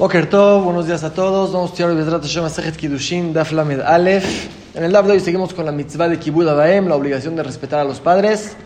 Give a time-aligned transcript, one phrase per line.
[0.00, 1.52] Boker Tov, buenos días a todos.
[1.52, 4.48] Vamos a estudiar Bezrat Hashem Asejet Kiddushin, Daf Lamed Aleph.
[4.74, 7.42] En el Daf de hoy seguimos con la mitzvah de Kibud Abaem, la obligación de
[7.42, 8.56] respetar a los padres.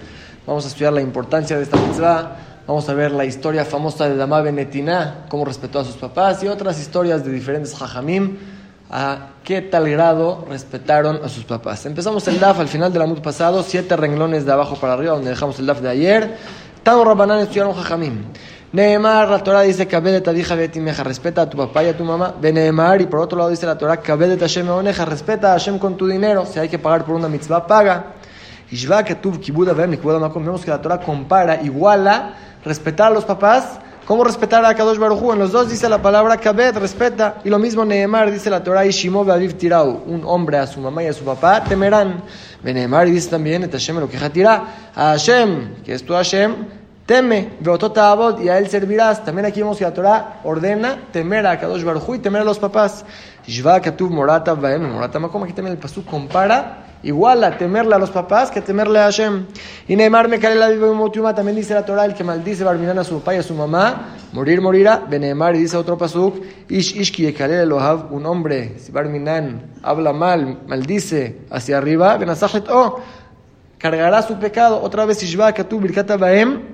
[0.47, 2.37] Vamos a estudiar la importancia de esta mitzvah.
[2.69, 6.47] Vamos a ver la historia famosa de Dama Benetina, cómo respetó a sus papás y
[6.47, 8.37] otras historias de diferentes hajamim,
[8.89, 11.85] a qué tal grado respetaron a sus papás.
[11.85, 15.31] Empezamos el Daf al final del amud pasado, siete renglones de abajo para arriba, donde
[15.31, 16.37] dejamos el Daf de ayer.
[16.85, 18.23] Tano Rabbanan estudiaron hajamim.
[18.75, 22.35] Neemar, la Torah dice, Kabedet adija betimeja, respeta a tu papá y a tu mamá.
[22.43, 25.97] Neemar, y por otro lado dice la Torah, Kabedet Hashem oneja, respeta a Hashem con
[25.97, 26.45] tu dinero.
[26.45, 28.15] Si hay que pagar por una mitzvah, paga.
[28.73, 34.25] Ishva Ketuv Kibuda Vem, vemos que la Torah compara, iguala, respetar a los papás, como
[34.25, 35.33] respetar a Kadosh Baruchu.
[35.33, 37.37] En los dos dice la palabra Kabed, respeta.
[37.45, 41.05] Y lo mismo Neemar, dice la Torah, Ishimo Aviv Tirau, un hombre a su mamá
[41.05, 42.25] y a su papá, temerán.
[42.65, 44.65] Neemar, y dice también, Et Hashem lo que tira,
[44.97, 49.25] a Hashem, que es tu Hashem, Teme, Beototabot, y a él servirás.
[49.25, 52.59] También aquí vemos que la Torah ordena temer a Kadosh Baruj y temer a los
[52.59, 53.05] papás.
[53.47, 57.99] Shva Katuv Morata Baem, Morata Makom, aquí también el Pasú compara igual a temerle a
[57.99, 59.47] los papás que temerle a Hashem.
[59.87, 63.19] Y Neymar me la Motiuma, también dice la Torah, el que maldice Barminan a su
[63.19, 65.05] papá y a su mamá, morir morirá.
[65.09, 70.61] Benemar, y dice otro pasuk, Ish Ishki Ekalel Elohav, un hombre, si Barminan habla mal,
[70.67, 72.99] maldice hacia arriba, Benazachet, oh,
[73.79, 74.81] cargará su pecado.
[74.83, 76.74] Otra vez, Ishva Katuv Birkata Baem,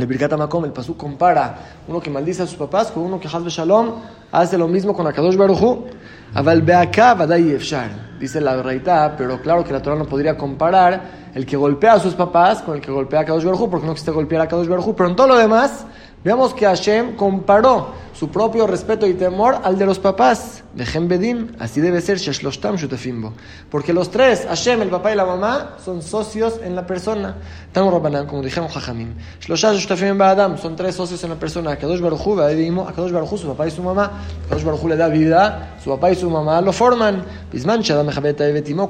[0.00, 3.28] el Birkat Makom, el Pasuk compara uno que maldice a sus papás con uno que
[3.28, 3.94] Hazbe Shalom
[4.32, 5.86] hace lo mismo con Akadosh Baruchu.
[6.34, 8.10] Aval Vadai Efshar.
[8.18, 11.98] Dice la Reita, pero claro que la Torah no podría comparar el que golpea a
[11.98, 14.68] sus papás con el que golpea a Kadosh Baruchu, porque no existe golpear a Kadosh
[14.68, 14.94] Baruchu.
[14.94, 15.86] Pero en todo lo demás,
[16.22, 20.62] Veamos que Hashem comparó su propio respeto y temor al de los papás.
[20.74, 23.32] De Bedim, así debe ser Shashloshtam Shutafimbo.
[23.70, 27.34] Porque los tres, Hashem, el papá y la mamá, son socios en la persona.
[27.72, 29.14] Tamo Rabbanan, como dijeron Jajamim.
[29.40, 31.74] Shloshah Shutafim Adam, son tres socios en la persona.
[31.76, 34.12] Kadosh Baruchu, Kadosh Baruchu, su papá y su mamá.
[34.48, 37.24] Kadosh Baruchu le da vida, su papá y su mamá lo forman.
[37.52, 38.08] Bisman Shadam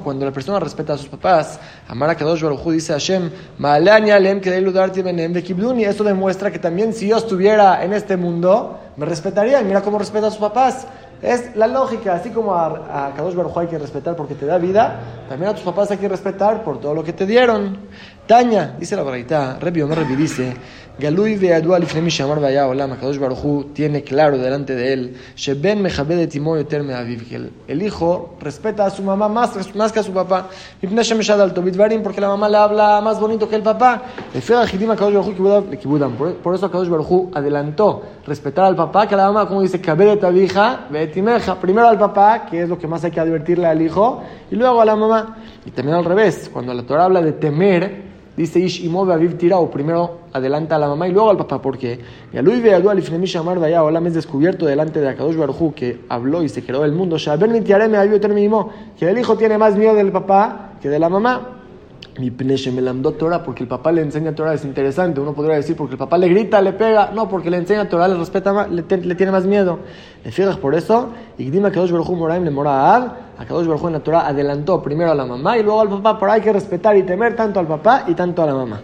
[0.03, 1.59] cuando la persona respeta a sus papás.
[1.87, 5.85] Amara Kadosh Baruchu dice Hashem, Ma'alani Alem Kedelu Darti Benem Bekibduni.
[5.85, 9.61] Eso demuestra que también si yo estuviera en este mundo, me respetaría.
[9.61, 10.87] Y mira cómo respeta a sus papás.
[11.21, 14.57] Es la lógica, así como a, a Kadosh Baruj hay que respetar porque te da
[14.57, 14.99] vida,
[15.29, 17.77] también a tus papás hay que respetar por todo lo que te dieron.
[18.27, 20.53] Taña, dice la Baraita, Rebi Omer Rebi dice,
[20.99, 26.29] Galui ve'adua lifnei shamar vaya olam, Kadosh Baruj tiene claro delante de él, Sheben mechabed
[26.29, 30.13] timo yoter me'aviv, que el hijo respeta a su mamá más, más que a su
[30.13, 30.47] papá,
[30.81, 34.03] Mipnei shemeshad al tobitvarim, porque la mamá le habla más bonito que el papá,
[36.43, 40.23] por eso Kadosh Baruj adelantó respetar al papá que a la mamá, como dice, Kabed
[40.35, 44.21] hija, timeja, primero al papá, que es lo que más hay que advertirle al hijo,
[44.51, 45.37] y luego a la mamá.
[45.65, 48.10] Y también al revés, cuando la Torah habla de temer,
[48.41, 51.99] dice Ish imove aviv tirao, primero adelanta a la mamá y luego al papá, porque
[52.33, 56.43] Yalui veadu alifnemi shamar vaya, hola, me es descubierto delante de Akadosh Baruchu que habló
[56.43, 58.19] y se creó el mundo, Shaber mitiareme aviv
[58.97, 61.60] que el hijo tiene más miedo del papá que de la mamá.
[63.17, 65.19] Torah, porque el papá le enseña Torah, es interesante.
[65.19, 67.11] Uno podría decir, porque el papá le grita, le pega.
[67.13, 69.79] No, porque le enseña Torah, le respeta más, le, tiene más miedo.
[70.23, 71.09] Le fijas por eso.
[71.37, 72.95] Y dime que Kadosh Baruj Moraim le mora
[73.37, 76.19] a Kadosh Baruj en la Torah adelantó primero a la mamá y luego al papá.
[76.19, 78.81] Por hay que respetar y temer tanto al papá y tanto a la mamá.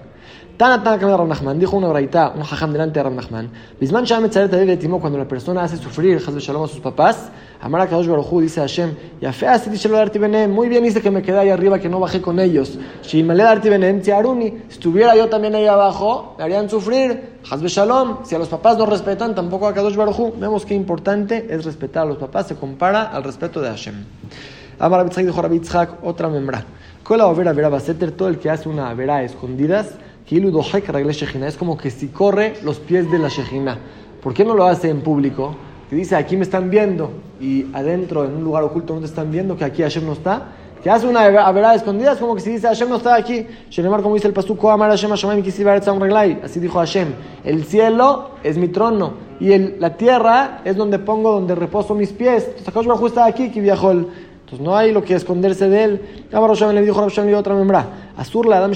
[0.58, 4.26] Tana Tana Kamel Nachman, dijo una braita, un jajam delante de Rab Nachman, Bisman Sham
[4.26, 7.30] Etzaret Aviv Etimo, cuando la persona hace sufrir, Hazbe Shalom a sus papás,
[7.60, 11.02] Amar a Kadosh Baruchu, dice Hashem, ya fea así dice lo de muy bien dice
[11.02, 12.78] que me quedé ahí arriba, que no bajé con ellos.
[13.02, 17.40] Si me le Arti Benem, Tiaruni, si estuviera yo también ahí abajo, me harían sufrir,
[17.50, 21.48] Hazbe Shalom, si a los papás no respetan, tampoco a Kadosh Baruchu, vemos qué importante
[21.50, 24.06] es respetar a los papás, se compara al respeto de Hashem.
[24.80, 26.64] Amar Abitzhak dijo Rabitzhak, otra membra.
[27.04, 29.96] Kola Overa Vera Baseter, todo el que hace una vera escondidas,
[30.30, 33.80] es como que si corre los pies de la Shejina.
[34.22, 35.56] ¿Por qué no lo hace en público?
[35.90, 39.32] Que dice, aquí me están viendo y adentro, en un lugar oculto, no te están
[39.32, 40.44] viendo, que aquí Hashem no está.
[40.84, 43.48] Que hace una vereda escondida, es como que si dice, Hashem no está aquí.
[44.04, 45.12] como dice el Hashem
[46.44, 47.08] Así dijo Hashem,
[47.44, 52.12] el cielo es mi trono y el, la tierra es donde pongo, donde reposo mis
[52.12, 52.46] pies.
[52.46, 53.94] Entonces, Akash está aquí, que viajó
[54.48, 56.02] entonces no hay lo que esconderse de él.
[56.32, 57.86] le dijo a otra membra.
[58.16, 58.72] Azur la Adam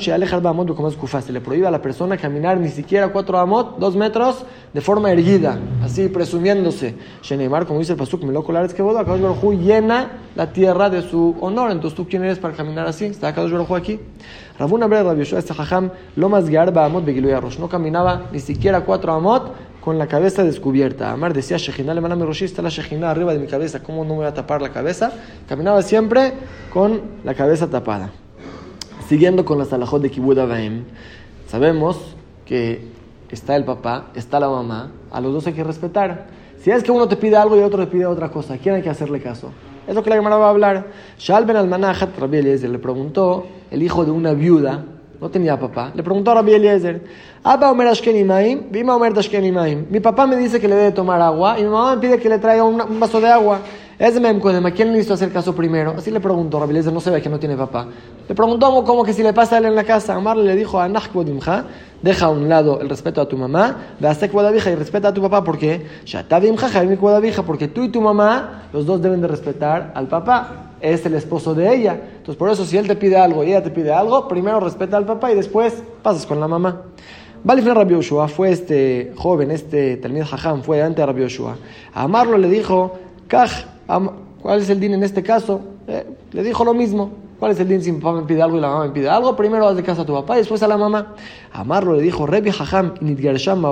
[0.76, 4.82] como Se le prohíbe a la persona caminar ni siquiera cuatro amot, dos metros, de
[4.82, 6.96] forma erguida, así presumiéndose.
[7.22, 10.90] Sheneimar, como dice el Pasuk, me loco es que boda, Kadosh Baruj llena la tierra
[10.90, 11.72] de su honor.
[11.72, 13.06] Entonces tú quién eres para caminar así?
[13.06, 13.98] Está Kadosh Baruj aquí.
[14.60, 17.08] Rabuna Bre Rabbi Yoshua este jajam, lo más ba amot
[17.60, 21.12] No caminaba ni siquiera cuatro amot con la cabeza descubierta.
[21.12, 24.18] Amar decía Shejina, le mi está la Shejina arriba de mi cabeza, ¿cómo no me
[24.18, 25.12] voy a tapar la cabeza?
[25.50, 26.34] Caminaba siempre
[26.72, 28.12] con la cabeza tapada.
[29.10, 30.86] Siguiendo con las alajot de Kibud Abaim,
[31.48, 32.88] sabemos que
[33.30, 36.28] está el papá, está la mamá, a los dos hay que respetar.
[36.64, 38.76] Si es que uno te pide algo y el otro te pide otra cosa, ¿quién
[38.76, 39.52] hay que hacerle caso?
[39.88, 40.88] Es lo que la Gemara va a hablar.
[41.18, 44.86] Shal ben al-Manahat, Rabbi le preguntó, el hijo de una viuda,
[45.22, 47.04] no tenía papá, le preguntó a Rabbi Eliezer,
[47.44, 49.86] Abba Omer Ashkenimaim, Bima Omer Ashkenimaim.
[49.92, 52.28] Mi papá me dice que le debe tomar agua y mi mamá me pide que
[52.28, 53.60] le traiga un vaso de agua.
[54.00, 55.94] Es ¿a quién le hizo hacer caso primero?
[55.96, 57.86] Así le preguntó, Rabbi no se ve que no tiene papá.
[58.28, 60.16] Le preguntó como que si le pasa a él en la casa.
[60.16, 60.82] Amarle le dijo,
[62.02, 65.86] deja a un lado el respeto a tu mamá, y respeta a tu papá, porque
[67.46, 70.71] porque tú y tu mamá, los dos deben de respetar al papá.
[70.82, 72.00] Es el esposo de ella.
[72.18, 74.98] Entonces, por eso, si él te pide algo y ella te pide algo, primero respeta
[74.98, 76.82] al papá y después pasas con la mamá.
[77.44, 81.58] Valifne Rabbi Yoshua fue este joven, este Talmid Jajam, fue delante de Rabbi Yoshua.
[81.94, 83.00] A Amarlo le dijo,
[84.42, 85.62] ¿Cuál es el din en este caso?
[85.88, 87.12] Eh, le dijo lo mismo.
[87.40, 89.10] ¿Cuál es el din si mi papá me pide algo y la mamá me pide
[89.10, 89.36] algo?
[89.36, 91.16] Primero vas de casa a tu papá y después a la mamá.
[91.52, 92.94] Amarlo le dijo, Rebi Hajam,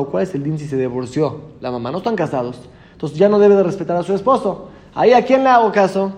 [0.10, 1.42] ¿cuál es el din si se divorció?
[1.62, 2.60] La mamá no están casados.
[2.94, 4.70] Entonces ya no debe de respetar a su esposo.
[4.96, 6.14] Ahí a quién le hago caso?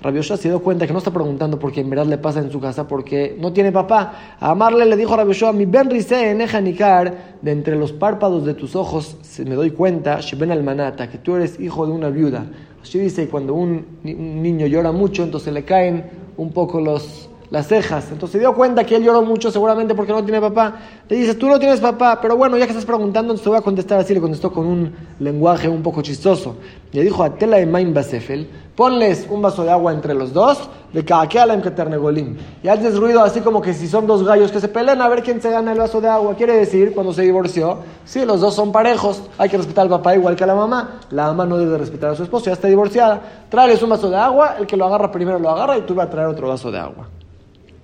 [0.00, 2.60] Rabbi se dio cuenta que no está preguntando porque en verdad le pasa en su
[2.60, 4.36] casa porque no tiene papá.
[4.38, 8.76] A Amarle le dijo a mi ben rise nikar, de entre los párpados de tus
[8.76, 12.46] ojos me doy cuenta, Sheben al manata, que tú eres hijo de una viuda.
[12.80, 16.04] Así dice, cuando un, niño llora mucho, entonces le caen
[16.36, 18.04] un poco los, las cejas.
[18.10, 20.76] Entonces se dio cuenta que él lloró mucho seguramente porque no tiene papá.
[21.08, 23.62] Le dice, tú no tienes papá, pero bueno, ya que estás preguntando, te voy a
[23.62, 24.14] contestar así.
[24.14, 26.56] Le contestó con un lenguaje un poco chistoso.
[26.92, 30.68] Le dijo a Tela de Main Basefel, ponles un vaso de agua entre los dos,
[30.92, 32.36] de Kaakealam que Ternegolim.
[32.62, 35.22] Y haces ruido así como que si son dos gallos que se pelean a ver
[35.22, 36.34] quién se gana el vaso de agua.
[36.34, 40.14] Quiere decir, cuando se divorció, sí, los dos son parejos, hay que respetar al papá
[40.14, 41.00] igual que a la mamá.
[41.10, 43.20] La mamá no debe respetar a su esposo, ya está divorciada.
[43.48, 46.06] Tráeles un vaso de agua, el que lo agarra primero lo agarra y tú vas
[46.06, 47.08] a traer otro vaso de agua.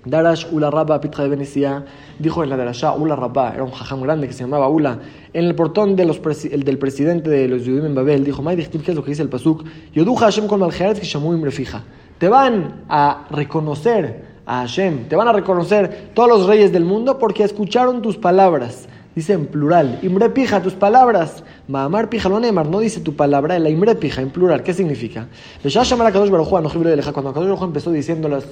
[0.04, 1.84] Darash Ula Rabba Pitra de Venecia
[2.18, 4.98] dijo en la Darashá Ula Rabba, era un jajam grande que se llamaba Ula,
[5.32, 9.02] en el portón de del presidente de los Yudim en Babel, dijo, ¿qué es lo
[9.02, 9.64] que dice el Pasuk?
[9.92, 11.82] Yoduja Hashem con Maljeretz que llamó refija.
[12.18, 17.18] Te van a reconocer a Hashem, te van a reconocer todos los reyes del mundo
[17.18, 18.88] porque escucharon tus palabras.
[19.14, 21.44] Dice en plural, Imre pija, tus palabras.
[21.68, 24.64] Maamar pija lo no dice tu palabra, la Imre pija en plural.
[24.64, 25.28] ¿Qué significa?
[25.62, 28.44] Cuando Kadosh empezó diciendo las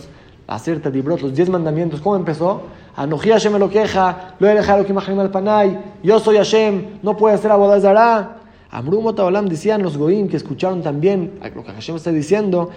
[0.55, 2.01] hacer tadibrot, los diez mandamientos.
[2.01, 2.63] ¿Cómo empezó?
[2.97, 7.51] Anoji Hashem lo queja, lo dejado que al panay, yo soy Hashem, no puede hacer
[7.51, 8.39] abodazara.
[8.71, 12.71] Amrum Otaolam decían los goim que escucharon también lo que Hashem está diciendo,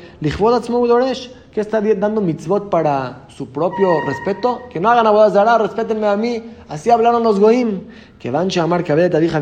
[1.55, 6.43] que está dando mitzvot para su propio respeto, que no hagan abodazara, respétenme a mí,
[6.67, 7.83] así hablaron los goim.
[8.19, 9.37] Que van a Kabeta dijo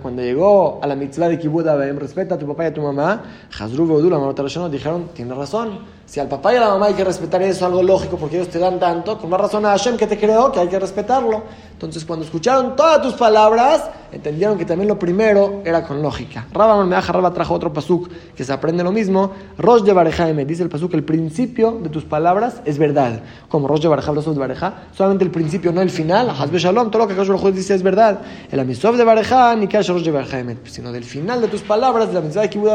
[0.00, 1.66] cuando llegó a la mitzvah de Kibbutz
[1.98, 3.22] respeta a tu papá y a tu mamá,
[3.58, 5.96] Hazru Veudula, dijeron, tiene razón.
[6.04, 8.48] Si al papá y a la mamá hay que respetar eso, algo lógico, porque ellos
[8.48, 11.42] te dan tanto, con más razón a Hashem que te creó, que hay que respetarlo.
[11.72, 16.46] Entonces, cuando escucharon todas tus palabras, entendieron que también lo primero era con lógica.
[16.52, 19.32] Rabba Meaja Rabba trajo otro pasuk que se aprende lo mismo.
[19.58, 23.20] Rosh de Barejaime, dice el pasuk, el principio de tus palabras es verdad.
[23.48, 26.28] Como Rosh de Bareja, de Bareja, solamente el principio, no el final.
[26.28, 28.20] Hazbe Shalom, todo lo que Akash dice es verdad.
[28.50, 32.14] El Amisov de Bareja, ni Kash Rosh Barejaime, sino del final de tus palabras, de
[32.14, 32.72] la mitzvah de Kibbutz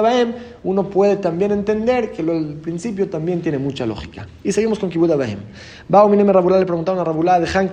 [0.63, 4.27] uno puede también entender que lo, el principio también tiene mucha lógica.
[4.43, 5.39] Y seguimos con Kibbutz Abahem.
[5.87, 7.69] Bao Mineme Rabulá le preguntaron a Rabulá de Han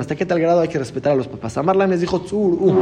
[0.00, 1.58] ¿hasta qué tal grado hay que respetar a los papás?
[1.58, 2.74] Amarlam les dijo, Tzur, uh,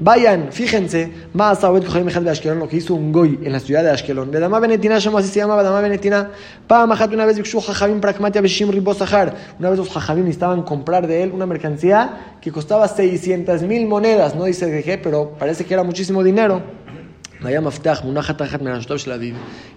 [0.00, 4.30] vayan, fíjense, más de Ashkelon, lo que hizo un goy en la ciudad de Ashkelon.
[4.30, 6.30] De Dama Benetina, así se llama, Dama Benetina,
[6.70, 9.34] una vez Bikshu Jajamim Pragmatia Beshim Ribosahar.
[9.58, 14.34] Una vez los Jajamim estaban comprar de él una mercancía que costaba 600 mil monedas,
[14.34, 16.62] no dice de qué, pero parece que era muchísimo dinero.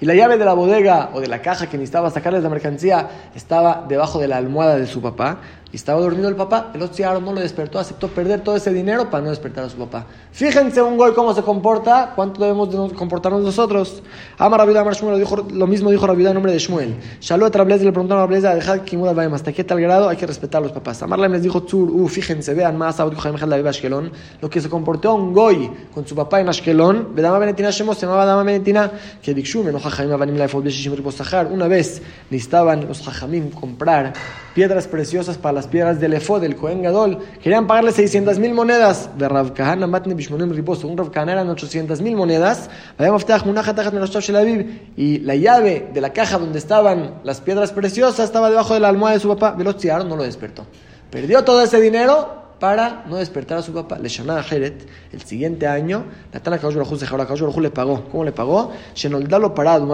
[0.02, 3.08] Y la llave de la bodega o de la caja que necesitaba sacarles la mercancía
[3.36, 5.42] estaba debajo de la almohada de su papá.
[5.72, 9.10] Y estaba dormido el papá, el otro no lo despertó, aceptó perder todo ese dinero
[9.10, 10.06] para no despertar a su papá.
[10.32, 14.04] Fíjense un gol cómo se comporta, cuánto debemos de comportarnos nosotros.
[14.38, 16.96] Ama Rabida Amar Shmuel, dijo, lo mismo dijo Rabida en nombre de Shmuel.
[17.22, 20.28] Shalot Trablez le preguntaron a Rablez, dejad Kimud Baem, hasta qué tal grado hay que
[20.28, 21.02] respetar a los papás.
[21.04, 23.06] Amar les dijo, Tzur, uh, fíjense, vean más a
[24.42, 28.06] lo que se comportó un goy con su papá en Ashkelon, Vedama Benetina Shemos, se
[28.06, 30.48] llamaba Dama Benetina, que Dikshum, no Jajaim Avanim la
[31.52, 34.14] Una vez necesitaban los Jajamim comprar
[34.54, 37.20] piedras preciosas para las piedras del efod del Cohen Gadol.
[37.42, 39.10] Querían pagarle 600 mil monedas.
[39.18, 40.88] De Rav Kahana Matne Bishmonim Riposo.
[40.88, 42.70] Un Rav Kahana eran 800 mil monedas.
[44.98, 48.90] Y la llave de la caja donde estaban las piedras preciosas estaba debajo de la
[48.90, 49.52] almohada de su papá.
[49.52, 50.66] Veloz no lo despertó.
[51.10, 53.98] Perdió todo ese dinero para no despertar a su papá.
[53.98, 58.04] Le a Jeret, el siguiente año, Natana Kaush le pagó.
[58.12, 58.72] ¿Cómo le pagó?
[58.94, 59.88] Shenoldalo parado,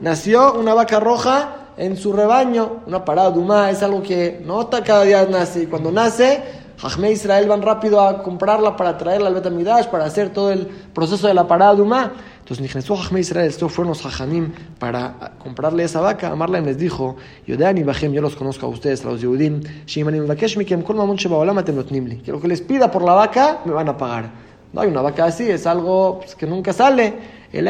[0.00, 2.82] Nació una vaca roja en su rebaño.
[2.86, 5.64] Una parada Duma es algo que no cada día nace.
[5.64, 6.42] Y cuando nace,
[6.78, 11.28] Jajme Israel van rápido a comprarla para traerla al Betamidash, para hacer todo el proceso
[11.28, 12.12] de la parada Duma.
[12.40, 16.30] Entonces Entonces, Israel, estos fueron los Jajamim para comprarle esa vaca.
[16.32, 20.56] Amarla les dijo, Yodeani Bajem, yo los conozco a ustedes, a los Yehudim, Shimanim Bakesh
[20.56, 22.16] Mikem, Kol Mamon Shebaolam Atem Notnimli.
[22.16, 24.30] Que lo que les pida por la vaca, me van a pagar.
[24.72, 27.14] No hay una vaca así, es algo pues, que nunca sale.
[27.52, 27.66] El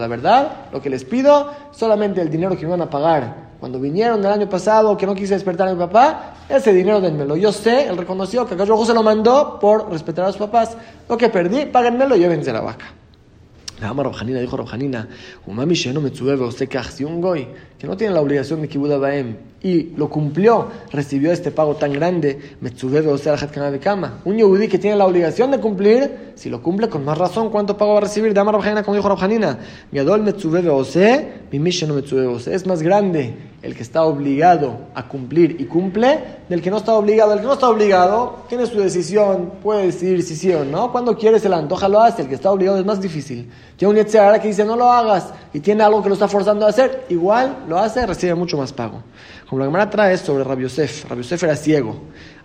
[0.00, 3.80] la verdad, lo que les pido, solamente el dinero que me van a pagar cuando
[3.80, 7.36] vinieron el año pasado, que no quise despertar a mi papá, ese dinero denmelo.
[7.36, 10.76] Yo sé, él reconoció que Akash se lo mandó por respetar a sus papás.
[11.08, 12.86] Lo que perdí, páguenmelo y llévense la vaca.
[13.80, 15.08] La ama Rabjanina dijo Rabjanina,
[15.46, 17.46] Umami Sheno Metzueve, usted que un goy,
[17.78, 21.92] que no tiene la obligación de Kibbutz Baem, y lo cumplió, recibió este pago tan
[21.92, 24.20] grande, de cama.
[24.24, 27.76] Un yehudí que tiene la obligación de cumplir, si lo cumple con más razón, ¿cuánto
[27.76, 28.32] pago va a recibir?
[28.32, 29.58] De Amar Rabjanina, como dijo Rabjanina,
[32.46, 36.94] es más grande el que está obligado a cumplir y cumple, del que no está
[36.94, 37.32] obligado.
[37.32, 40.92] El que no está obligado tiene su decisión, puede decir si sí o no.
[40.92, 42.22] Cuando quiere se la antoja, lo hace.
[42.22, 43.50] El que está obligado es más difícil.
[43.76, 46.66] Tiene un Yetzirah que dice no lo hagas y tiene algo que lo está forzando
[46.66, 49.02] a hacer, igual lo hace, recibe mucho más pago.
[49.48, 51.96] Como la Gemara trae sobre Rabbi Yosef era ciego.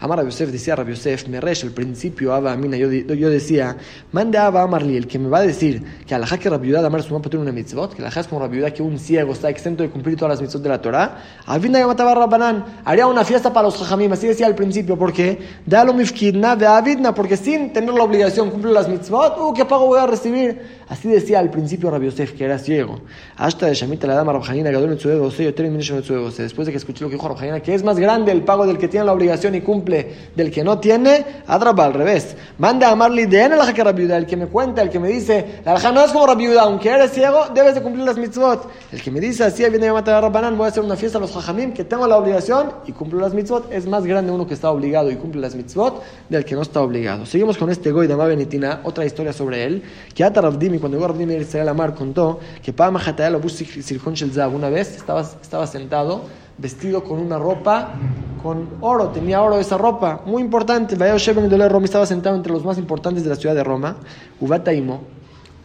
[0.01, 3.77] Amar Rabbi Yosef decía Rabbi Yosef, me resh, al principio, Abba Amina, yo, yo decía,
[4.12, 6.84] mande a Abba Amarli, el que me va a decir que alajá que Rabbi Yudá
[6.84, 9.34] Amar su mamá tiene una mitzvot, que alajá es como Rabbi Yudá que un ciego
[9.34, 13.24] está exento de cumplir todas las mitzvot de la Torah, Avina Yamataba Rabbanán, haría una
[13.24, 17.72] fiesta para los jajamim, así decía al principio, porque Dalo mifkidna de Avidna, porque sin
[17.72, 20.81] tener la obligación cumplir las mitzvot, uh, ¿qué pago voy a recibir?
[20.89, 23.00] Así decía al principio Rabbi Yosef, que era ciego.
[23.38, 27.10] Hasta de Shamita la dama Rabjanina, Gadol Metzuego, yo terminé después de que escuché lo
[27.10, 29.62] que dijo Rabjanina, que es más grande el pago del que tiene la obligación y
[29.62, 29.91] cumple
[30.36, 32.36] del que no tiene, Adraba al revés.
[32.58, 35.10] Manda a Marli de en el que Rabbi el que me cuenta, el que me
[35.10, 38.70] dice, la no es como Rabbi aunque eres ciego, debes de cumplir las mitzvot.
[38.92, 41.18] El que me dice, así viene a matar a Rabbanan, voy a hacer una fiesta
[41.18, 44.48] a los Jajamim, que tengo la obligación y cumplo las mitzvot, es más grande uno
[44.48, 47.26] que está obligado y cumple las mitzvot del que no está obligado.
[47.26, 49.84] Seguimos con este Goy de Benitina, otra historia sobre él,
[50.14, 55.68] que Ata cuando llegó Rabdimi Israel Amar, contó que Pama Hatayal Shelzab, una vez estaba
[55.68, 56.24] sentado,
[56.58, 57.94] vestido con una ropa
[58.42, 60.96] con oro, tenía oro esa ropa, muy importante.
[60.96, 63.98] Vaya Sheben de Roma estaba sentado entre los más importantes de la ciudad de Roma,
[64.40, 65.02] Ubataimo.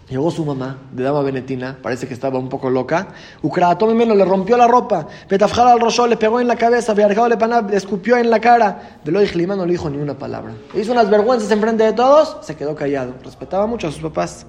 [0.08, 3.08] Llegó su mamá, de dama venetina, parece que estaba un poco loca.
[3.42, 5.08] menos le rompió la ropa.
[5.28, 6.94] Betafjala al le pegó en la cabeza.
[6.94, 7.36] Viarjado le
[7.68, 9.00] le escupió en la cara.
[9.04, 10.52] De lo no le dijo ni una palabra.
[10.74, 13.14] Hizo unas vergüenzas en frente de todos, se quedó callado.
[13.24, 14.46] Respetaba mucho a sus papás.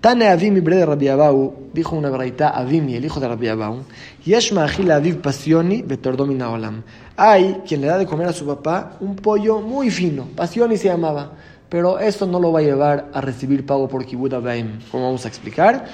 [0.00, 3.82] Tane Avimi bre de Rabbi Abau, dijo una braita Avimi, el hijo de Rabbi Abau,
[4.24, 6.82] Yesh ma'achil aviv pasioni betordomina olam.
[7.16, 10.88] Hay quien le da de comer a su papá un pollo muy fino, pasioni se
[10.88, 11.30] llamaba,
[11.68, 15.24] pero esto no lo va a llevar a recibir pago por kibud abaim, como vamos
[15.24, 15.86] a explicar.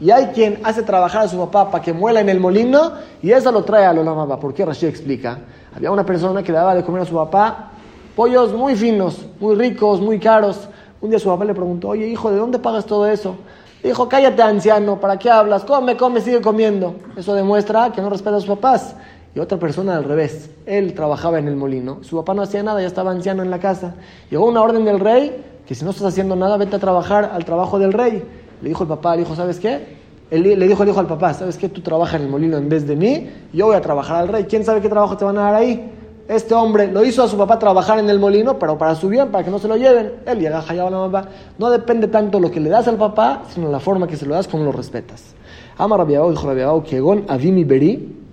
[0.00, 2.92] Y hay quien hace trabajar a su papá para que muela en el molino
[3.22, 5.38] y eso lo trae al olam ¿Por qué Rashi explica?
[5.74, 7.70] Había una persona que daba de comer a su papá
[8.16, 10.68] pollos muy finos, muy ricos, muy caros.
[11.00, 13.36] Un día su papá le preguntó, oye hijo, ¿de dónde pagas todo eso?
[13.82, 15.64] Dijo, cállate anciano, ¿para qué hablas?
[15.64, 16.96] Come, come, sigue comiendo.
[17.16, 18.96] Eso demuestra que no respeta a sus papás.
[19.34, 22.80] Y otra persona al revés, él trabajaba en el molino, su papá no hacía nada,
[22.80, 23.94] ya estaba anciano en la casa.
[24.30, 27.44] Llegó una orden del rey, que si no estás haciendo nada, vete a trabajar al
[27.44, 28.22] trabajo del rey.
[28.62, 29.96] Le dijo el papá al hijo, ¿sabes qué?
[30.30, 31.68] Le dijo el hijo al papá, ¿sabes qué?
[31.68, 34.44] Tú trabajas en el molino en vez de mí, yo voy a trabajar al rey.
[34.44, 35.92] ¿Quién sabe qué trabajo te van a dar ahí?
[36.28, 39.30] Este hombre lo hizo a su papá trabajar en el molino, pero para su bien,
[39.30, 40.14] para que no se lo lleven.
[40.26, 41.28] Él llega a la mamá.
[41.56, 44.34] No depende tanto lo que le das al papá, sino la forma que se lo
[44.34, 45.34] das, como lo respetas.
[45.78, 48.25] Ama Rabiabao, dijo Rabiabao, que Avimi Beri,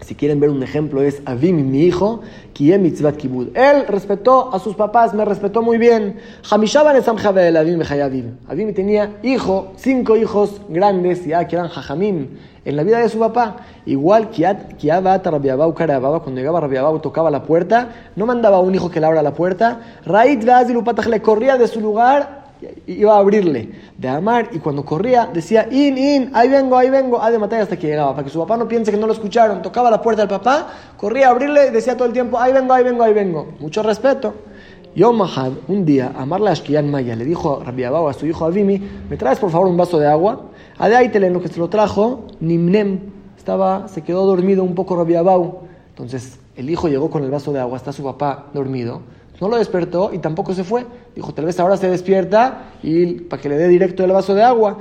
[0.00, 2.20] si quieren ver un ejemplo, es Avimi, mi hijo,
[2.52, 3.48] Kiem Mitzvat Kibud.
[3.54, 6.18] Él respetó a sus papás, me respetó muy bien.
[6.50, 7.84] Hamishaban Esam Javel Avimi
[8.48, 12.28] Avimi tenía hijo, cinco hijos grandes, ya que eran Jajamim
[12.64, 13.56] en la vida de su papá.
[13.86, 14.46] Igual que
[15.24, 19.06] Rabiabau Karababa, cuando llegaba Rabiabau tocaba la puerta, no mandaba a un hijo que le
[19.06, 19.80] abra la puerta.
[20.04, 22.39] Raid le corría de su lugar
[22.86, 27.22] iba a abrirle de Amar y cuando corría decía in, in, ahí vengo, ahí vengo,
[27.22, 29.12] a de matar hasta que llegaba, para que su papá no piense que no lo
[29.12, 29.62] escucharon.
[29.62, 32.84] Tocaba la puerta del papá, corría a abrirle decía todo el tiempo, ahí vengo, ahí
[32.84, 33.48] vengo, ahí vengo.
[33.60, 34.34] Mucho respeto.
[34.94, 38.82] Yom Mahad, un día, Amar la Maya le dijo a Rabiabau a su hijo Avimi,
[39.08, 40.46] ¿me traes por favor un vaso de agua?
[40.78, 42.98] Adeaitele, en lo que se lo trajo, Nimnem,
[43.38, 45.60] estaba, se quedó dormido un poco Rabiabau.
[45.90, 49.02] Entonces el hijo llegó con el vaso de agua, está su papá dormido,
[49.40, 50.84] no lo despertó y tampoco se fue.
[51.14, 54.42] Dijo, tal vez ahora se despierta y para que le dé directo el vaso de
[54.42, 54.78] agua.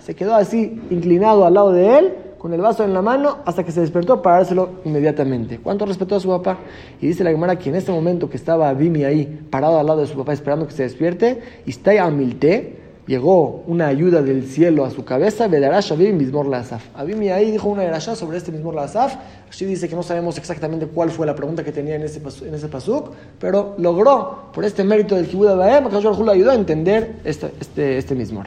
[0.00, 3.64] Se quedó así, inclinado al lado de él, con el vaso en la mano, hasta
[3.64, 5.58] que se despertó para dárselo inmediatamente.
[5.58, 6.58] ¿Cuánto respetó a su papá?
[7.00, 10.00] Y dice la Gemara que en ese momento que estaba Bimi ahí, parado al lado
[10.00, 14.84] de su papá, esperando que se despierte, y está Amilte, llegó una ayuda del cielo
[14.84, 16.84] a su cabeza, Vedarash Abim Mismor Asaf.
[16.94, 19.16] Abim ahí dijo una derashá sobre este Mismor Asaf.
[19.48, 22.54] Así dice que no sabemos exactamente cuál fue la pregunta que tenía en ese, en
[22.54, 27.20] ese pasuk, pero logró, por este mérito del Kibud Abaem, que le ayudó a entender
[27.24, 28.46] este, este, este Mismor.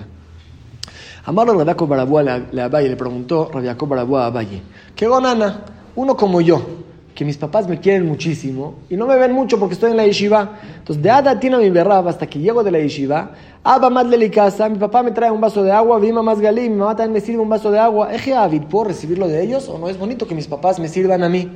[1.25, 4.61] Amaro Rabiaco Barabúa le Abaye le preguntó Rabiaco Barabúa a Abaye,
[4.95, 5.63] ¿qué gonana?
[5.95, 6.61] Uno como yo,
[7.19, 10.05] que mis papás me quieren muchísimo y no me ven mucho porque estoy en la
[10.05, 10.57] yeshiva.
[10.77, 13.31] Entonces, de Ada tiene mi berrab hasta que llego de la yeshiva,
[13.71, 16.77] Abba más casa, mi papá me trae un vaso de agua, Vima más galí, mi
[16.77, 18.11] mamá también me sirve un vaso de agua.
[18.11, 21.21] Eje Avid, ¿puedo recibirlo de ellos o no es bonito que mis papás me sirvan
[21.21, 21.47] a mí?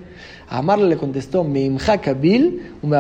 [0.48, 2.98] Amarle le contestó, me kabil, me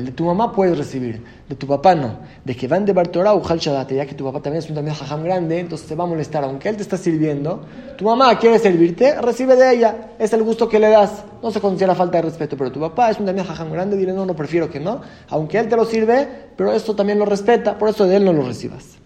[0.00, 2.20] De tu mamá puedes recibir, de tu papá no.
[2.44, 5.22] De que van de Bartorá o ya que tu papá también es un también jajam
[5.22, 6.44] grande, entonces te va a molestar.
[6.44, 7.64] Aunque él te está sirviendo,
[7.98, 10.12] tu mamá quiere servirte, recibe de ella.
[10.18, 11.24] Es el gusto que le das.
[11.42, 14.12] No se considera falta de respeto, pero tu papá es un también jajam grande, dile
[14.12, 15.02] no, no prefiero que no.
[15.28, 16.26] Aunque él te lo sirve,
[16.56, 18.98] pero esto también lo respeta, por eso de él no lo recibas.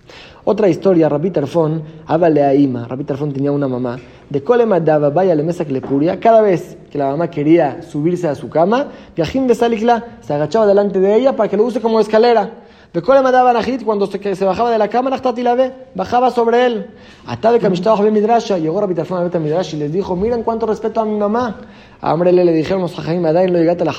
[0.45, 2.89] Otra historia, Rabbi Tarfón, hábale a Ima.
[2.89, 3.99] Rabbi Tarfón tenía una mamá.
[4.29, 6.19] De Colema daba vaya le mesa que le puría.
[6.19, 10.67] Cada vez que la mamá quería subirse a su cama, Viajín de Salikla se agachaba
[10.67, 12.62] delante de ella para que lo use como escalera.
[12.93, 16.91] Cuando se, bajaba de la cama, la bajaba sobre él.
[17.27, 21.17] Hasta de Midrasha, llegó Rabbi a Midrash y les dijo: Miren cuánto respeto a mi
[21.17, 21.57] mamá.
[22.03, 23.93] A Amrele le dijeron los Jajaim Adai, no llegaste a la.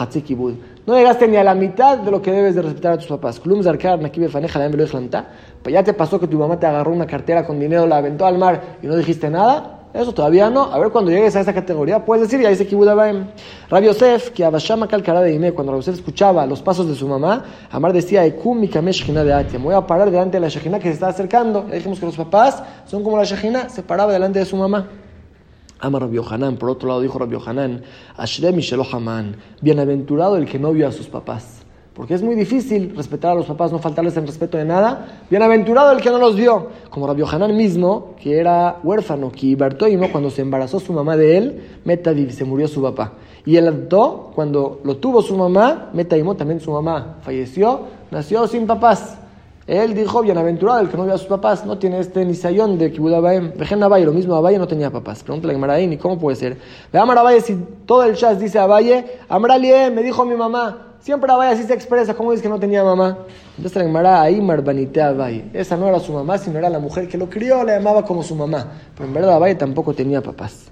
[0.86, 0.94] No
[1.28, 3.40] ni a la mitad de lo que debes de respetar a tus papás.
[3.40, 4.60] Klum Zarkar, Nakibe Faneja,
[5.64, 8.28] pues ya te pasó que tu mamá te agarró una cartera con dinero, la aventó
[8.28, 9.83] al mar y no dijiste nada.
[9.94, 10.64] Eso todavía no.
[10.64, 13.28] A ver, cuando llegues a esa categoría, puedes decir, ya dice Kibudabaim.
[13.70, 17.08] Rabbi Yosef, que Abashama Kalkara de Ime, cuando Rabbi Yosef escuchaba los pasos de su
[17.08, 19.60] mamá, Amar decía, Ekum mi de Atia.
[19.60, 21.68] Me voy a parar delante de la Shejina que se está acercando.
[21.70, 24.88] Ya dijimos que los papás son como la Shejina, se paraba delante de su mamá.
[25.80, 27.84] Amar Rabbi Yohanan, por otro lado dijo Rabbi Yohanan,
[28.18, 28.60] Ashrem
[28.92, 31.63] Haman, bienaventurado el que no vio a sus papás.
[31.94, 35.22] Porque es muy difícil respetar a los papás, no faltarles el respeto de nada.
[35.30, 36.70] Bienaventurado el que no los vio.
[36.90, 41.38] Como Rabbi Hanan mismo, que era huérfano, que no cuando se embarazó su mamá de
[41.38, 43.14] él, Metadiv, se murió su papá.
[43.46, 48.66] Y el Adó, cuando lo tuvo su mamá, Metadimo, también su mamá falleció, nació sin
[48.66, 49.20] papás.
[49.68, 52.92] Él dijo, bienaventurado el que no vio a sus papás, no tiene este nisayón de
[52.92, 53.54] Kibud Abaem.
[53.56, 55.24] Vejen Abaye, lo mismo Abaye no tenía papás.
[55.24, 56.58] Pregúntale a Maraín, ¿y cómo puede ser?
[56.92, 61.30] Ve a Abaye, si todo el chas dice Abaye, Amralie, me dijo mi mamá, Siempre
[61.30, 63.18] Abaye así se expresa, ¿cómo dice que no tenía mamá?
[63.58, 65.50] Entonces la Gemara ahí Marbanite Abaye.
[65.52, 68.24] Esa no era su mamá, sino era la mujer que lo crió, le llamaba como
[68.24, 68.72] su mamá.
[68.96, 70.72] Pero en verdad Abaye tampoco tenía papás.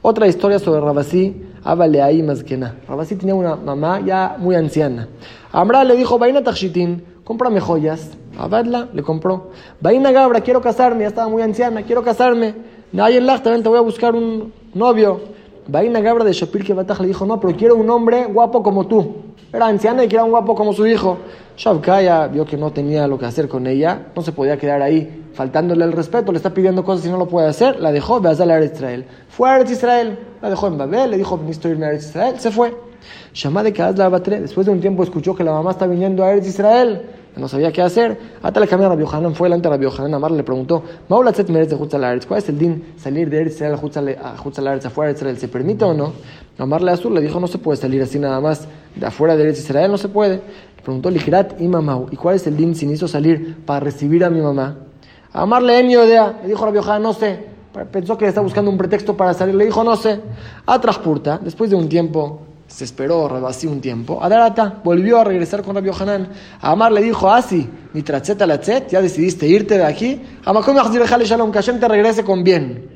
[0.00, 2.76] Otra historia sobre Rabasí, Abale ahí más que nada.
[2.86, 5.08] Rabasí tenía una mamá ya muy anciana.
[5.50, 8.10] Amra le dijo, Vaina Tachitín, cómprame joyas.
[8.38, 9.50] Abadla le compró.
[9.80, 12.54] Vaina Gabra, quiero casarme, ya estaba muy anciana, quiero casarme.
[12.92, 15.20] Nayen también te voy a buscar un novio.
[15.66, 19.23] Vaina Gabra de Shapir que le dijo, no, pero quiero un hombre guapo como tú.
[19.54, 21.16] Era anciana y que era un guapo como su hijo.
[21.56, 25.26] Shavkaya vio que no tenía lo que hacer con ella, no se podía quedar ahí
[25.32, 28.30] faltándole el respeto, le está pidiendo cosas y no lo puede hacer, la dejó, ve
[28.30, 28.32] a
[28.64, 29.04] Israel.
[29.28, 32.34] Fue a Eretz Israel, la dejó en Babel, le dijo, necesito irme a Eretz Israel,
[32.38, 32.74] se fue.
[33.32, 36.32] Llamá de la Batre, después de un tiempo escuchó que la mamá está viniendo a
[36.32, 37.02] Eretz Israel,
[37.36, 38.18] no sabía qué hacer.
[38.42, 41.28] Hasta le cambió a Rabbi Hanan, fue delante de Rabbi Hanan, Amar le preguntó, ¿cuál
[41.28, 43.74] es el din salir de Eretz Israel
[44.20, 45.38] a Hutzalaretz, afuera de Israel?
[45.38, 46.12] ¿Se permite o no?
[46.58, 49.50] Amarle a Azul le dijo, no se puede salir así nada más de afuera de
[49.50, 50.36] Israel, no se puede.
[50.76, 54.24] Le preguntó Ligirat y Mamau, ¿y cuál es el din si hizo salir para recibir
[54.24, 54.76] a mi mamá?
[55.32, 57.52] Amarle en idea, le dijo Rabbi Hanan, no sé.
[57.90, 60.20] Pensó que le estaba buscando un pretexto para salir, le dijo, no sé.
[60.64, 64.22] A Traspurta, después de un tiempo, se esperó así un tiempo.
[64.22, 66.28] Adarata volvió a regresar con Rabbi Hanan.
[66.60, 70.22] A Amar le dijo, así, ni tracheta la ya decidiste irte de aquí.
[70.44, 72.93] Amakom Shalom, que Hashem te regrese con bien.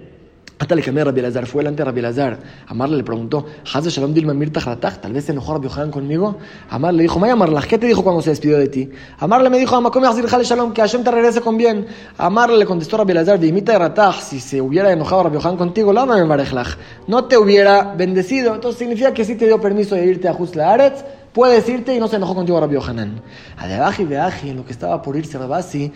[0.59, 2.37] Hasta le cambié a Rabbi fue delante de Rabbi Lazar.
[2.66, 4.35] Amar le preguntó, ¿Haze Shalom Dilma
[4.81, 6.37] Tal vez se enojó Rabbi Hanan conmigo.
[6.68, 8.90] Amar le dijo, Maya Marla, ¿qué te dijo cuando se despidió de ti?
[9.21, 11.87] Amar le me dijo, Amakom Shalom, que Hashem te regrese con bien.
[12.16, 16.25] Amar le contestó Rabbi Lazar, Dimita Rataj, si se hubiera enojado Rabbi Hanan contigo, lama
[16.25, 16.77] marejlach.
[17.07, 18.57] No te hubiera bendecido.
[18.57, 22.01] Entonces significa que sí te dio permiso de irte a Jusla Aretz puedes irte y
[22.01, 23.23] no se enojó contigo Rabbi Hanan.
[23.59, 25.92] A de Aji de Aji, en lo que estaba por irse Rabasi,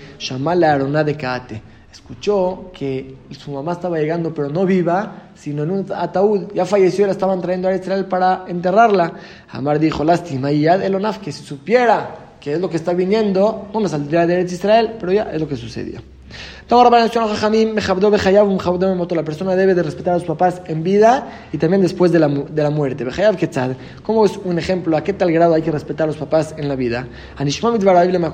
[0.55, 5.71] la aroná de Kaate escuchó que su mamá estaba llegando, pero no viva, sino en
[5.71, 6.53] un ataúd.
[6.55, 9.13] Ya falleció y la estaban trayendo a Israel para enterrarla.
[9.51, 13.69] Amar dijo, lástima, y ya Elonaf, que si supiera qué es lo que está viniendo,
[13.73, 16.01] no me saldría de Israel, pero ya es lo que sucedió.
[16.69, 16.91] La
[19.25, 22.63] persona debe de respetar a sus papás en vida y también después de la, de
[22.63, 23.07] la muerte.
[24.03, 24.97] ¿Cómo es un ejemplo?
[24.97, 27.07] ¿A qué tal grado hay que respetar a los papás en la vida?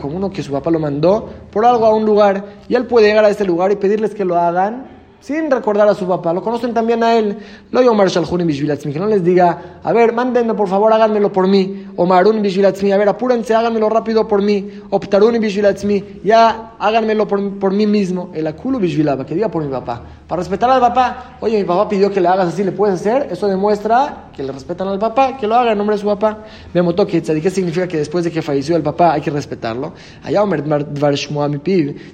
[0.04, 3.24] Uno que su papá lo mandó por algo a un lugar y él puede llegar
[3.24, 6.32] a ese lugar y pedirles que lo hagan sin recordar a su papá.
[6.32, 7.38] Lo conocen también a él.
[7.70, 11.86] Lo Omar que no les diga, a ver, mándenme por favor, háganmelo por mí.
[11.96, 14.70] Omarun Bishvilatzmi, a ver, apúrense, háganmelo rápido por mí.
[14.90, 18.30] Optarun Bishvilatzmi, ya háganmelo por, por mí mismo.
[18.34, 20.02] El Akulu Bishvilaba, que diga por mi papá.
[20.26, 23.28] Para respetar al papá, oye, mi papá pidió que le hagas así, ¿le puedes hacer?
[23.30, 26.44] Eso demuestra que le respetan al papá, que lo haga en nombre de su papá.
[26.72, 29.94] Vemos que ¿qué significa que después de que falleció el papá hay que respetarlo?
[30.22, 31.26] Allá Omer Dvar si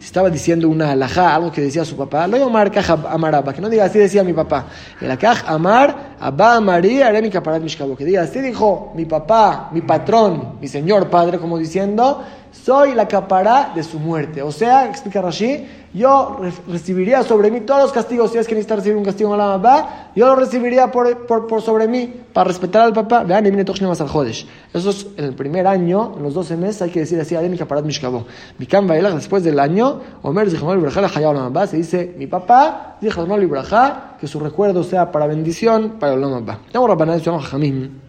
[0.01, 2.73] estaba diciendo una alajá, algo que decía su papá, lo Omar
[3.11, 4.65] Amaraba, que no diga así decía mi papá.
[5.03, 9.83] El Akaj Amar, Abba María, Aremika Parat Mishkabo, que diga así dijo mi papá, mi
[9.83, 14.41] patrón, mi señor padre, como diciendo, soy la capará de su muerte.
[14.41, 18.77] O sea, explica Rashi, yo recibiría sobre mí todos los castigos, si es que necesita
[18.77, 22.83] recibir un castigo en la mamá, yo lo recibiría por, por, sobre mí, para respetar
[22.83, 23.23] al papá.
[23.25, 27.37] Vean, Eso es en el primer año, en los 12 meses, hay que decir así,
[27.37, 28.25] mi Kaparat Mishkabo.
[28.59, 33.43] Mikam Bailach, después del año, Omer Zichonol Ibrahá, la mamá, se dice, mi papá, Zichonol
[33.43, 36.61] Ibrahá, que su recuerdo sea para bendición para el mamá.
[36.73, 38.04] Tengo Rabbaná, se llama Jamim.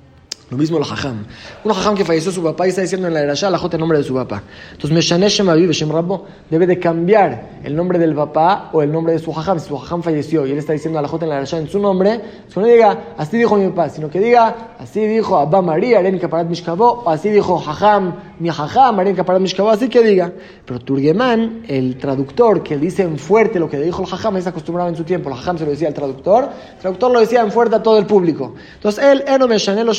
[0.55, 1.25] Lo mismo el hajam.
[1.65, 3.81] Un hajam que falleció su papá y está diciendo en la Erashá la jota el
[3.81, 4.41] nombre de su papá.
[4.71, 9.11] Entonces, Meshanesh Shemavi Shem Rabbo debe de cambiar el nombre del papá o el nombre
[9.11, 9.59] de su hajam.
[9.59, 11.67] Si su hajam falleció y él está diciendo a la jota en la Erashá en
[11.67, 12.21] su nombre,
[12.53, 16.17] que no diga así dijo mi papá, sino que diga así dijo Abba María, Aren
[16.19, 20.31] Kaparat Mishkabo, o así dijo hajam, mi hajam, Aren Kaparat Mishkabo, así que diga.
[20.65, 24.89] Pero Turgeman, el traductor que dice en fuerte lo que dijo el hajam, es acostumbrado
[24.89, 25.29] en su tiempo.
[25.29, 27.97] El hajam se lo decía al traductor, el traductor lo decía en fuerte a todo
[27.97, 28.55] el público.
[28.75, 29.89] Entonces, él, Eno Meshanel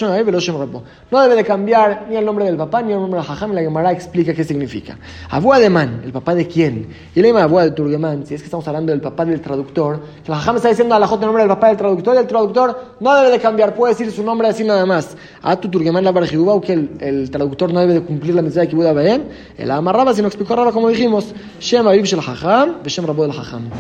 [1.11, 3.53] no debe de cambiar ni el nombre del papá ni el nombre del Jajam.
[3.53, 4.99] La Gemara explica qué significa.
[5.31, 6.89] Abua de Man, ¿el papá de quién?
[7.15, 10.01] Y le llama Abua de Turgeman, si es que estamos hablando del papá del traductor.
[10.25, 12.27] Que el Jajam está diciendo a la J el nombre del papá del traductor el
[12.27, 15.17] traductor no debe de cambiar, puede decir su nombre así nada más.
[15.43, 18.63] A tu Turgeman la o que el, el, traductor no debe de cumplir la mitzvah
[18.63, 19.23] de Kibbutz Abaem.
[19.57, 23.33] El Amarraba, si no explicó Raba como dijimos, Shem Abib Shel Jajam, Beshem Rabo del
[23.33, 23.71] Jajam.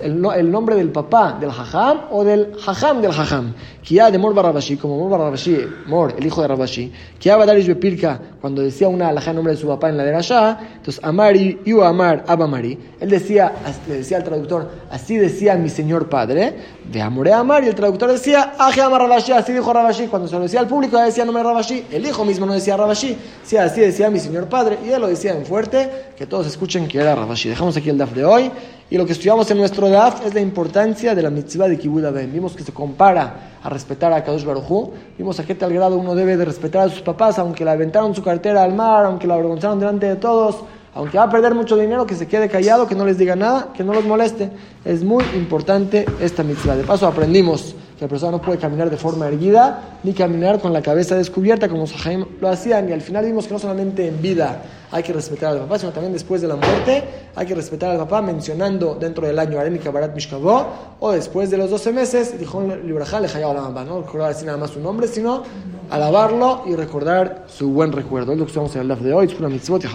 [0.00, 3.54] El, nombre del papá del Jajam o del Jajam del Jajam.
[3.84, 5.58] De Mor Barabashi, como Mor Barabashi,
[5.94, 9.68] El hijo de Rabashi, que Abadarish Bepirka, cuando decía una alajá en nombre de su
[9.68, 13.52] papá en la de allá, entonces Amari, Iu Amar, Abamari, él decía,
[13.88, 16.54] le decía al traductor, así decía mi señor padre,
[16.90, 20.34] de Amore Amar, y el traductor decía, Aje Amar Rabashi, así dijo Rabashi, cuando se
[20.34, 23.80] lo decía al público, decía nombre Rabashi, el hijo mismo no decía Rabashi, decía así
[23.80, 27.14] decía mi señor padre, y él lo decía en fuerte, que todos escuchen que era
[27.14, 27.48] Rabashi.
[27.48, 28.50] Dejamos aquí el DAF de hoy.
[28.90, 32.04] Y lo que estudiamos en nuestro DAF es la importancia de la mitzvah de Kibbutz
[32.30, 36.14] Vimos que se compara a respetar a Kadosh Baruj Vimos a qué tal grado uno
[36.14, 39.34] debe de respetar a sus papás, aunque le aventaron su cartera al mar, aunque la
[39.34, 40.56] avergonzaron delante de todos,
[40.94, 43.72] aunque va a perder mucho dinero, que se quede callado, que no les diga nada,
[43.74, 44.50] que no los moleste.
[44.84, 46.76] Es muy importante esta mitzvah.
[46.76, 50.72] De paso aprendimos que la persona no puede caminar de forma erguida, ni caminar con
[50.72, 52.88] la cabeza descubierta como Sahaim lo hacían.
[52.88, 54.62] Y al final vimos que no solamente en vida
[54.94, 57.02] hay que respetar al papá, sino también después de la muerte
[57.34, 60.66] hay que respetar al papá, mencionando dentro del año Arem Barat Mishkabó,
[61.00, 64.56] o después de los 12 meses, dijo Librajá le la mamá, no recordar así nada
[64.56, 65.42] más su nombre, sino
[65.90, 68.34] alabarlo y recordar su buen recuerdo.
[68.34, 69.88] Es lo que estamos en el DAF de hoy, es una mitzvot y